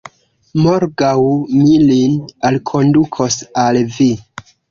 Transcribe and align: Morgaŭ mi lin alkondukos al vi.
Morgaŭ 0.61 1.17
mi 1.57 1.75
lin 1.83 2.17
alkondukos 2.51 3.39
al 3.67 3.81
vi. 3.99 4.11